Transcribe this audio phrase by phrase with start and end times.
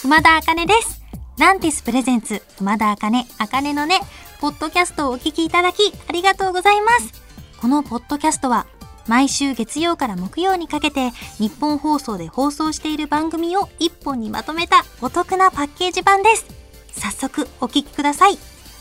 [0.00, 1.02] 熊田茜です。
[1.38, 4.00] ランティスプレゼンツ、熊田茜、茜のね、
[4.40, 7.12] ポッドキャストをお聞きいただき、ありがとうございます。
[7.60, 8.66] このポッドキャストは、
[9.06, 16.46] 毎週月曜から木曜にかけて、日本放送で放送している番組を一本にまとめたお得なパッケージ版です。
[16.92, 18.38] 早速、お聞きください。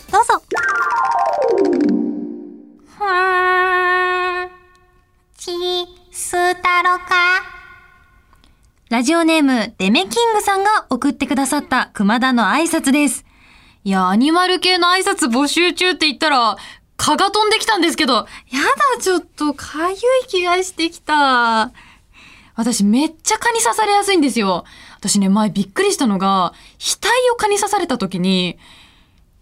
[0.09, 1.88] どうぞ。
[8.99, 13.23] ラジオネーム、デメキングさんが送ってくださった熊田の挨拶です。
[13.85, 16.57] いや、アニマル系の挨拶募集中って言ったら、
[16.97, 18.23] 蚊が飛んできたんですけど、や
[18.97, 21.71] だ、ちょっと、かゆい気がしてきた。
[22.55, 24.65] 私めっちゃ蚊に刺されやすいんですよ。
[24.97, 28.57] 私ね、前びっくりしたのが、額を蚊に刺された時に、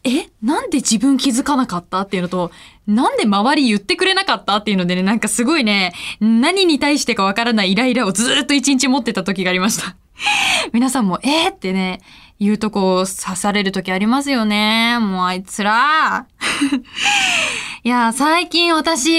[0.08, 0.30] え？
[0.42, 2.02] なんで自分気づかなかった？
[2.02, 2.52] っていうのと、
[2.88, 4.58] なんで周り言ってくれなかった？
[4.58, 9.96] っていうのでね、なんかすごいね、何に対してかわからないイライラをずっと一日持ってた時がありました。
[10.74, 12.02] 皆さんも、えー、ってね、
[12.40, 14.98] 言うとこう刺される時ありますよね。
[15.00, 16.26] もうあいつら。
[17.84, 19.12] いや、最近私、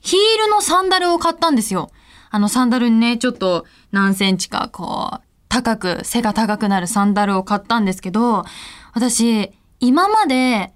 [0.00, 1.90] ヒールのサンダルを買ったんですよ。
[2.30, 8.44] あのサンダルにね、ちょっと何センチかこう、高く、背が高くなるサンダルを買ったんですけど、
[8.92, 10.72] 私、今まで、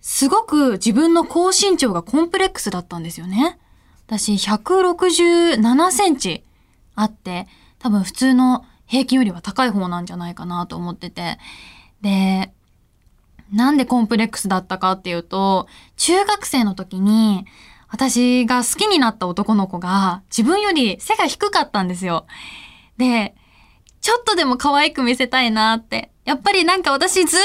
[0.00, 3.58] すごく自分の高身長がコンプレックスだったんですよね。
[4.06, 6.44] 私、167センチ
[6.94, 11.38] あって、多分普通の平均よりは高い方なんじゃないかなと思ってて。
[12.02, 12.52] で、
[13.52, 17.46] なんでコンプレックスだったかっていうと、中学生の時に、
[17.88, 22.26] 私が好きになった男の子が自分より背が低かったんですよ。
[22.96, 23.34] で、
[24.04, 26.10] ちょっとでも可愛く見せたいなって。
[26.26, 27.40] やっぱりなんか私ずっ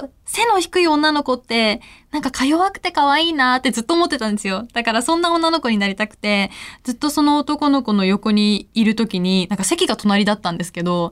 [0.00, 1.80] と背の低い女の子って、
[2.12, 4.68] なんかか弱くて可愛いなってずっと思ってたんですよ。
[4.72, 6.52] だからそんな女の子になりたくて、
[6.84, 11.10] ずっとその男の子の横にいる時に、なんか席が隣だったんですけど、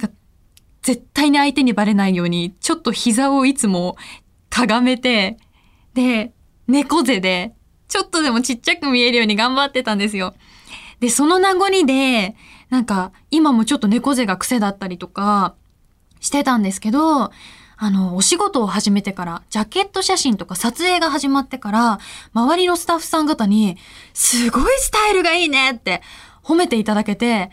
[0.00, 0.14] なんか
[0.82, 3.96] 絶対に相手にバレないように、ちょっと膝をいつも
[4.48, 5.38] かがめて、
[5.94, 6.32] で、
[6.68, 7.52] 猫背で、
[7.88, 10.34] ちょっとでもちっちゃく見えるように頑張ってたんですよ。
[11.00, 12.36] で、その名残で、
[12.70, 15.54] なんか今もちょっと猫背が癖だったりとか
[16.20, 17.30] してたんですけど、
[17.78, 21.98] あの、お仕事を始めてから、ジャケット写真とか撮影が始まってから、
[22.32, 23.76] 周りのスタッフさん方に、
[24.14, 26.00] すごいスタイルがいいねって
[26.42, 27.50] 褒めていただけて、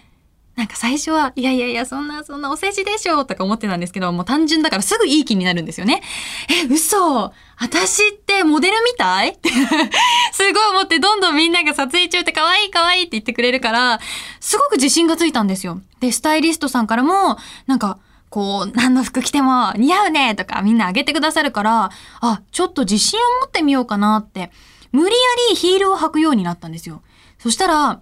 [0.56, 6.04] なんか最初は、いやいやいや、そんな、そんなお世辞でしょとか思ってたんですけど、もう単純だからすぐいい気になるんですよね。
[6.48, 9.30] え、嘘私ってモデルみたい？
[9.30, 14.00] っ てすごい思って、どんどんみんなが撮影中って可愛い可愛いって言ってくれるから、
[14.40, 15.82] すごく自信がついたんですよ。
[16.00, 17.98] で、スタイリストさんからも、なんか、
[18.30, 21.90] こう、何の服着ても似合うねとかみんなあげてくださるから、
[22.22, 24.52] あ、ちょっと自信を持ってみようかなって、
[24.92, 27.02] 無理やりヒールを履くようになったんですよ。
[27.40, 28.02] そしたら、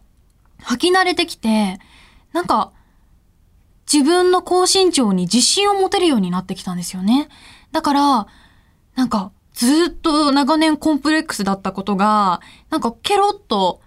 [0.64, 1.80] 履き慣れてきて、
[2.34, 2.72] なんか、
[3.92, 7.28] 自分の高身長に自信を持てるようになってきたんですよね。
[7.72, 8.28] だから、
[8.96, 13.82] なんか、ずっと長年コンプレックスだったことが、なんかケロッと、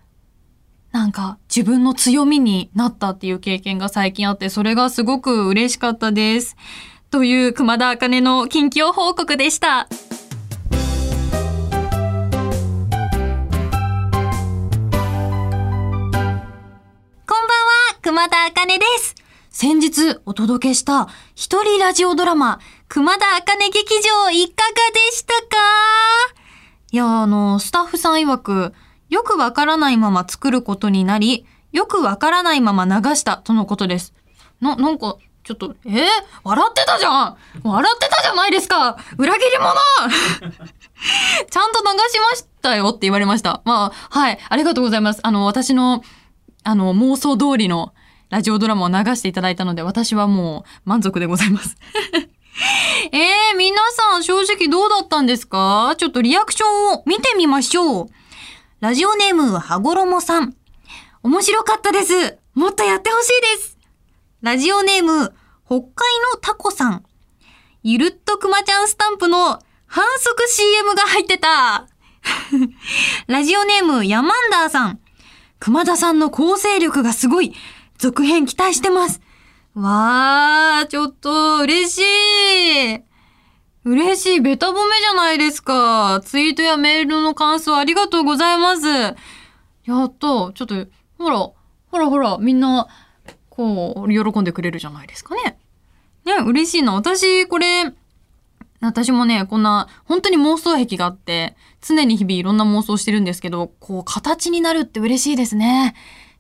[0.93, 6.57] なんか自分の強みになったっていう経験が最近あって、それがすごく嬉しかったです。
[7.11, 9.89] という熊田茜の近況報告でした。
[18.79, 19.15] です。
[19.51, 22.59] 先日お届けした一人ラジオドラマ、
[22.89, 25.57] 熊田茜劇場いかがでしたか？
[26.91, 28.73] いや、あの、スタッフさん曰く、
[29.11, 34.13] よくわからないまま作ることになり、よくわからないまま流したとのことです。
[34.61, 35.91] な、なんか、ちょっと、え？
[35.91, 36.07] ー、
[36.43, 39.75] 笑ってたじゃん笑ってたじゃないですか裏切り者
[41.51, 43.61] ちゃんと流しましたよって言われました。
[43.65, 45.21] まあ、はい、ありがとうございます。
[45.23, 46.03] あの、私の、
[46.65, 47.93] あの、妄想通りの
[48.35, 51.77] ラジオドラマを流していただいたので、私はもう満足でございます。
[53.13, 55.95] えー、皆さん正直どうだったんですか？
[55.99, 58.07] ちょっとリアクションを見てみましょう。
[58.81, 60.57] ラジオネームはごろもさん。
[61.23, 62.39] 面白かったです。
[62.55, 63.79] もっとやってほしいです。
[64.43, 65.33] ラジオネーム、
[65.65, 65.83] 北海
[66.33, 67.05] のタコさん。
[67.85, 71.87] ゆるっとくまちゃんスタンプの反則 CM が入ってた。
[73.29, 74.99] ラジオネーム、ヤマンダーさん。
[75.61, 77.55] 熊田さんの構成力がすごい。
[77.99, 79.21] 続編期待してます。
[79.75, 83.03] わー、ちょっと、嬉しい。
[83.85, 84.41] 嬉しい。
[84.41, 86.21] ベタ褒めじゃないですか。
[86.25, 88.87] ツイートやメールの感想ありがとうございます。
[88.89, 89.15] や
[90.05, 90.19] った。
[90.19, 90.87] ちょっと、
[91.19, 91.39] ほら、
[91.91, 92.89] ほらほら、みんな、
[93.51, 95.59] こう、喜んでくれるじゃないですかね。
[96.25, 96.95] ね、嬉しいな。
[96.95, 97.93] 私、これ、
[98.81, 105.95] 私もね、こんな、本当に妄想癖があって、常に日々いろんな妄想してるんですけど、こう、形になるって嬉しいですね。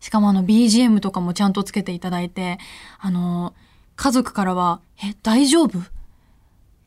[0.05, 2.59] しかもあの、BGM とかもちゃんとつけていただいて、
[3.01, 3.55] あの、
[3.97, 5.79] 家族からは、え、大丈夫？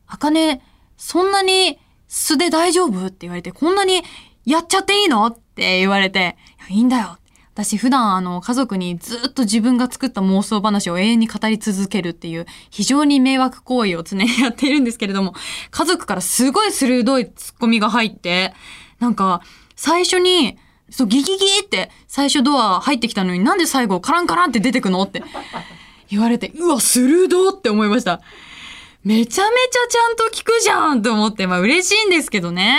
[0.06, 0.62] あかね、
[0.96, 3.06] そんなに素で大丈夫？
[3.06, 4.04] って言われて、こんなに
[4.44, 5.26] やっちゃっていいの？
[5.26, 6.36] って言われて、
[6.70, 7.18] いいいんだよ。
[7.54, 15.34] 私普段あの家族にずっと自分が作った妄想話を永遠に語り続けるっていう非常に迷惑行為を常にやっているんですけれども、
[15.72, 18.54] 家族からすごい鋭いツッコミが入って、
[19.00, 19.42] なんか
[19.74, 20.56] 最初に、
[20.90, 25.22] そうギギギって最初ドア入ってきたのになんで最後カランカランって出てくのって
[26.10, 28.20] 言われて、うわ、鋭って思いました。
[29.04, 32.78] めちゃめちゃちゃんと聞くじゃんと思って、まあ嬉しいんですけどね。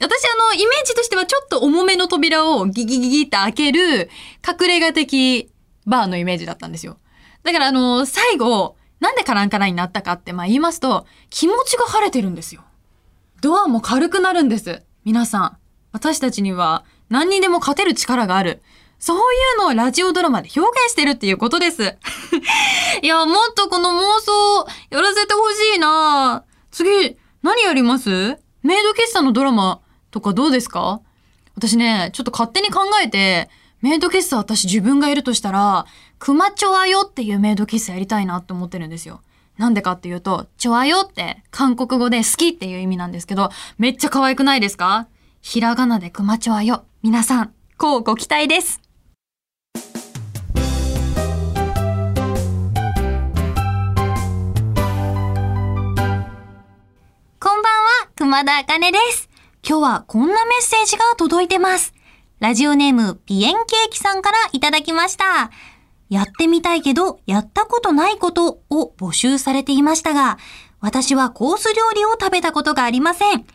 [0.00, 4.10] 私あの、イメージとしてはちょっと重めの扉をギギギギって開ける
[4.46, 5.50] 隠れ家的
[5.86, 6.98] バーのイメージだったんですよ。
[7.42, 12.62] だからあの、最後、なんでカランカランになったかってまあ言いますと、気持ちが晴れてるんですよ。
[13.40, 14.82] ドアも軽くなるんです。
[15.04, 15.56] 皆さん。
[15.92, 18.62] 私たちには何にでも勝てる力がある。
[18.98, 19.20] そうい
[19.56, 21.96] うのをラジオドラマで表現してるっていうことです。
[23.02, 28.38] いや、もっとこの妄想やらせてほしいな次、何やります？
[28.62, 29.80] メイド喫茶のドラマ
[30.10, 31.00] とかどうですか？
[31.56, 33.48] 私ね、ちょっと勝手に考えて、
[33.80, 35.86] メイド喫茶私自分がいるとしたら、
[36.18, 39.22] クマチョアヨっていうメイド喫茶やりたいなって思ってるんですよ。
[39.56, 45.06] なんでかっていうと、チョアヨって韓国語で好きっていう意味なんですけど、めっちゃ可愛くないですか？
[45.42, 46.84] ひらがなでクマチョアヨ。
[47.02, 48.80] 皆さん、こうご期待です。
[49.74, 49.80] こ
[57.56, 59.30] んばんは、熊田茜です。
[59.66, 61.94] 今日はこんなメッセージが届いてます。
[62.38, 65.50] ラジオネーム、ピエンケーキさんからいただきました。
[66.10, 70.36] やってみたいけど、やったことないことを募集されていましたが、
[70.80, 73.46] 私はコース料理を食べたことがありません。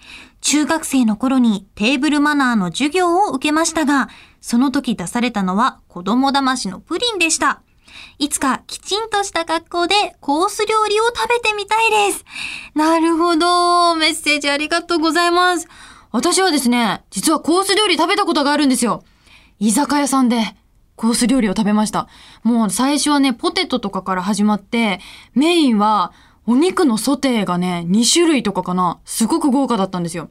[0.45, 4.09] 中学生の頃にテーブルマナーの授業を受けましたが、
[4.41, 7.63] その時出されたのは子供騙しのプリンでした。
[8.19, 12.23] いつかきちんとした格好でコース料理を食べてみたいです。
[12.75, 13.95] なるほど。
[13.95, 15.67] メッセージありがとうございます。
[16.11, 19.03] 私はですね、実はコース料理食べたことがあるんですよ。
[19.57, 20.55] 居酒屋さんで
[20.95, 22.07] コース料理を食べました。
[22.43, 24.99] もう最初はね、ポテトとかから始まって、
[25.33, 26.13] メインは
[26.47, 28.99] お肉のソテーがね、2種類とかかな。
[29.05, 30.29] すごく豪華だったんですよ。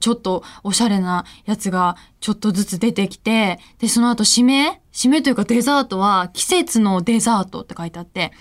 [0.00, 4.80] ちょっとおしゃれなやつがちょっとずつ出てきて、で、その後締め？
[4.92, 8.32] 締めというかデザートは季節のデザートって書いてあって、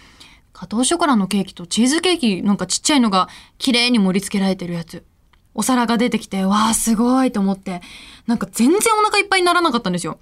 [0.53, 5.05] ガトーショコラのケーキとチーズケーキなんかちっちゃいのが綺麗に盛り付けられてるやつ。
[5.53, 7.81] お皿が出てきて、わあ、すごいと思って、
[8.27, 10.19] なんか全然お腹いっぱいにならなかったんですよ。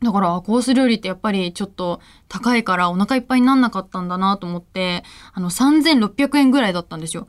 [0.00, 5.02] だから、コース料理ってやっぱりちょっと高いからお腹いっぱいになんなかったんだなと思って、
[5.32, 7.26] あの、3600円ぐらいだったんですよ。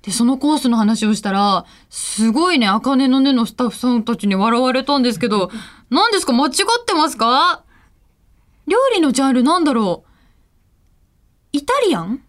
[0.00, 5.50] で、そのコースの話をしたら、すごいね、あかねのねのスタッフさんたちに笑われたんですけど、
[5.90, 6.52] 何ですか間違っ
[6.86, 7.64] てますか？
[8.66, 10.08] 料理のジャンルなんだろう？
[11.52, 12.22] イタリアン？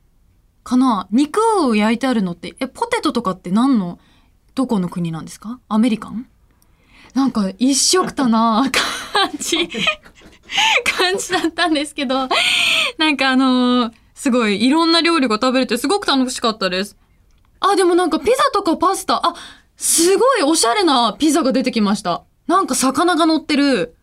[0.63, 1.07] かな？
[1.11, 3.99] 肉を焼いてあるのって、え、ポテトとかって何の、
[4.53, 5.59] どこの国なんですか？
[5.69, 6.27] アメリカン？
[7.13, 8.69] なんか一色たな
[9.37, 9.57] じ、
[10.83, 12.27] 感じだったんですけど、
[12.97, 16.97] なんかあのーすごいいろんな料理が食べれてすごく楽しかったです。
[17.59, 19.35] あ、でもなんかピザとかパスタ、あ、
[19.77, 22.23] すごいおしゃれなピザが出てきました。
[22.47, 23.95] なんか魚が乗ってる。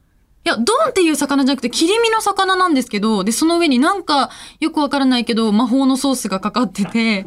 [0.45, 7.27] いや、ドンっていう魚じゃなくて切り身の魚なんですけど、で、その上になんかよくわからないけど魔法のソースがかかってて、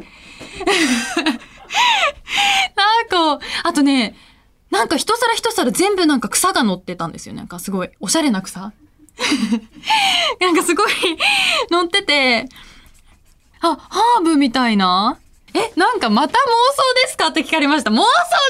[2.74, 4.16] なんか、あとね、
[4.70, 7.34] なんか一皿一皿全部なんか草が乗ってたんですよ。
[7.34, 8.60] なんかすごいおしゃれな草
[10.40, 10.90] なんかすごい
[11.70, 12.48] 乗ってて、
[13.60, 15.18] あ、ハーブみたいな
[15.54, 17.90] え、なんかまた妄想ですかって聞かれました。
[17.90, 18.02] 妄想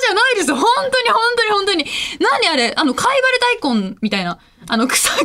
[0.06, 1.86] じゃないです本当に本当に本当に。
[2.20, 2.74] 何あれ？
[2.76, 5.22] あの、貝割れ大根みたいな、あの草が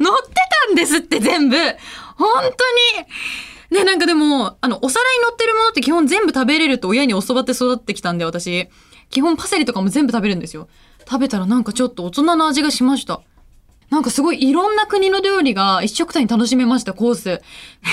[0.00, 0.34] 乗って
[0.66, 1.56] たんですって全部
[2.16, 3.06] 本当に
[3.70, 8.68] で、なんかでも、あの、お皿に乗ってるものって基本全部食べれると親に教わって育ってきたんで、私。
[9.10, 10.68] 基本パセリとかも全部食べるんですよ。
[11.00, 13.22] 食べたらなんかちょっと大人の味がしました。
[13.90, 17.40] なんかすごいいろんな国の料理が一食単に楽しめました、コース。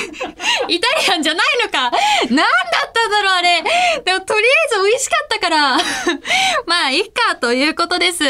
[0.68, 2.44] イタリアンじゃないのかなんだ
[2.88, 3.64] ったんだろう、あれ。
[4.04, 5.78] でもとりあえず美味しかったから。
[6.66, 8.24] まあ、いいか、ということです。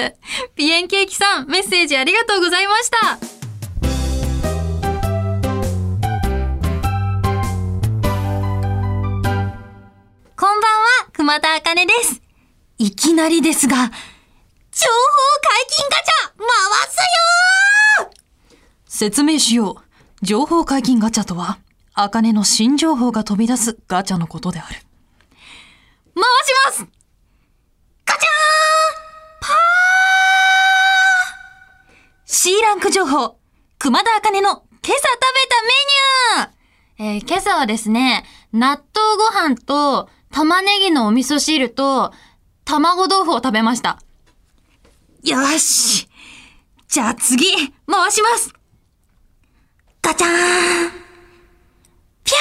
[0.55, 3.17] ピエンケーキさん、メッセージありがとうございました。
[10.35, 12.22] こんばんは、熊田茜です。
[12.77, 16.47] いきなりですが、情報解禁ガチャ回
[16.89, 16.97] す
[18.07, 18.11] よ
[18.87, 20.25] 説明しよう。
[20.25, 21.59] 情報解禁ガチャとは、
[21.93, 24.75] アカネの新情報が飛び出すガチャのことである。
[26.15, 26.79] 回します
[28.05, 28.25] ガチャー
[29.41, 29.51] パー
[32.25, 33.37] !C ランク情報、
[33.77, 35.69] 熊田アカネの今朝食べたメ
[36.39, 36.63] ニュー
[37.15, 42.13] えー、今朝はですね、納豆ご飯と玉ねぎのお味噌汁と
[42.65, 43.99] 卵豆腐を食べました。
[45.23, 46.07] よし。
[46.87, 47.45] じゃあ次、
[47.87, 48.53] 回します。
[50.01, 50.91] ガチャーン。
[52.23, 52.37] ぴゃ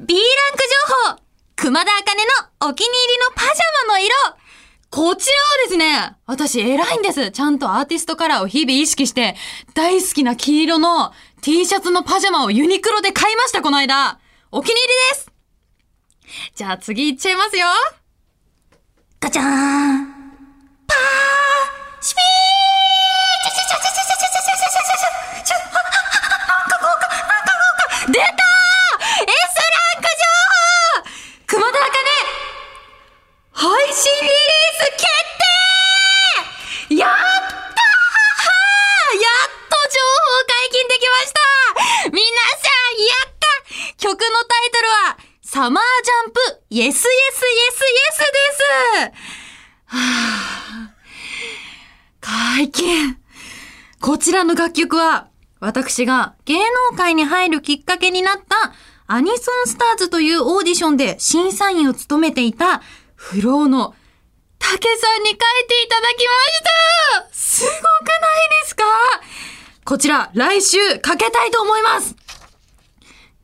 [0.00, 0.24] ー !B ラン
[0.56, 0.58] ク
[1.08, 1.22] 情報
[1.56, 2.24] 熊田茜
[2.60, 4.14] のお気に入りのパジャマの色
[4.90, 7.30] こちらはですね、私偉いんです。
[7.30, 9.36] ちゃんとアーティストカラーを日々意識して、
[9.72, 14.18] 大好きな黄色の T シャツのパジャマをユニクロで買いました、この間。
[14.50, 15.29] お気に入りです
[16.54, 17.66] じゃあ次行っちゃいますよ。
[19.20, 19.50] ガチャーン。
[20.86, 22.49] パーシピー
[49.90, 51.00] はぁ
[52.20, 53.16] 解禁
[54.00, 55.28] こちらの楽曲は
[55.58, 56.58] 私が芸
[56.90, 58.72] 能界に入るきっかけになった
[59.06, 62.80] アニソンスターズというオーディションで審査員を務めていた
[63.16, 63.94] フローの
[64.58, 67.34] 竹さんに書いていただきました。
[67.34, 67.82] すごくない
[68.62, 68.84] ですか？
[69.84, 72.14] こちら来週かけたいと思います。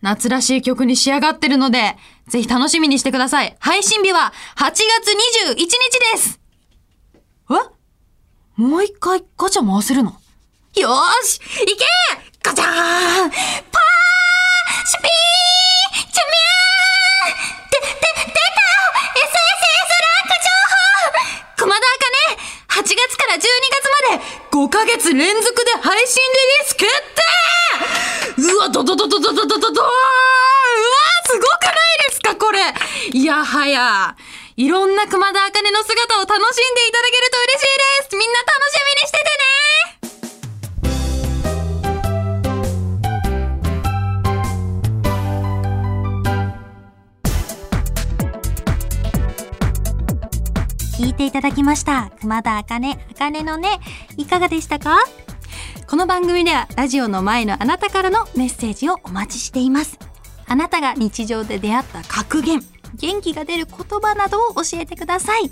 [0.02, 1.96] 夏らしい曲に仕上がってるので、
[2.28, 3.56] ぜひ楽しみにしてください。
[3.58, 4.84] 配信日は8月
[5.48, 5.68] 21日
[6.12, 6.40] です。
[7.50, 7.54] え？
[8.56, 10.16] もう一回ガチャ回せるの？
[10.76, 11.36] よーし！
[11.36, 11.40] い
[11.76, 11.84] け！
[12.42, 12.72] ガチャーン！
[12.72, 13.32] パー
[14.86, 15.10] シュピー
[16.12, 17.34] チュミャー
[17.72, 18.40] で、で、出た
[19.16, 19.34] !SSS
[20.02, 20.48] ランク情
[21.56, 21.64] 報！
[21.64, 21.80] 熊田
[22.76, 24.22] 茜 !8 月から12月まで
[24.52, 26.95] 5ヶ月連続で配信リリース決定、
[28.76, 29.90] ドドドドドドドドドーうわ
[31.24, 31.74] すごくない
[32.08, 32.60] ですかこれ
[33.10, 34.14] いやはや。
[34.56, 37.66] いろんな熊田茜の姿を楽しんでいただけると嬉しい
[38.04, 39.24] ですみんな楽しみにしてて
[51.00, 52.10] ね聞いていただきました。
[52.20, 53.80] 熊田茜、茜のね、
[54.16, 54.98] いかがでしたか？
[55.88, 60.00] この番組ではラジオの前のあなたからのメッセージをお待ちしています。
[60.44, 62.60] あなたが日常で出会った格言、
[62.96, 65.48] 元気が出る言葉などを教えてください。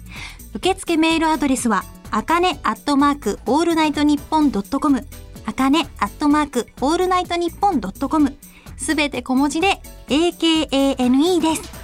[0.53, 5.07] 受付メールアドレスは、あかねアットマークオールナイトニッポンドットコム、
[5.47, 8.37] あかねアットマークオールナイトニッポンドットコム、
[8.77, 11.84] すべて小文字で AKANE です。